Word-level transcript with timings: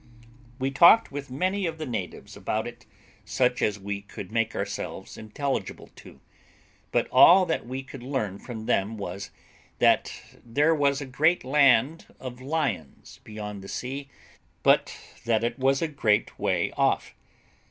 We 0.57 0.71
talked 0.71 1.11
with 1.11 1.29
many 1.29 1.67
of 1.67 1.77
the 1.77 1.85
natives 1.85 2.35
about 2.35 2.65
it, 2.65 2.87
such 3.23 3.61
as 3.61 3.77
we 3.79 4.01
could 4.01 4.31
make 4.31 4.55
ourselves 4.55 5.15
intelligible 5.15 5.91
to, 5.97 6.19
but 6.91 7.07
all 7.11 7.45
that 7.45 7.67
we 7.67 7.83
could 7.83 8.01
learn 8.01 8.39
from 8.39 8.65
them 8.65 8.97
was, 8.97 9.29
that 9.77 10.11
there 10.43 10.73
was 10.73 11.01
a 11.01 11.05
great 11.05 11.43
land 11.43 12.07
of 12.19 12.41
lions 12.41 13.19
beyond 13.23 13.61
the 13.61 13.67
sea, 13.67 14.09
but 14.63 14.97
that 15.25 15.43
it 15.43 15.59
was 15.59 15.83
a 15.83 15.87
great 15.87 16.39
way 16.39 16.71
off. 16.71 17.13